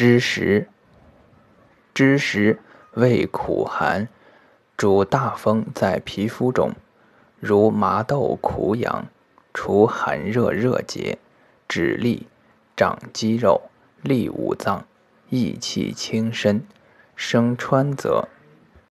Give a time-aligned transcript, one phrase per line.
[0.00, 0.68] 知识
[1.92, 2.60] 知识
[2.92, 4.08] 味苦寒
[4.76, 6.70] 主大风在皮肤中
[7.40, 9.08] 如麻豆苦痒
[9.52, 11.18] 除寒热热结
[11.66, 12.22] 止痢
[12.76, 13.60] 长肌肉
[14.00, 14.86] 利五脏
[15.30, 16.64] 益气轻身
[17.16, 18.28] 生川泽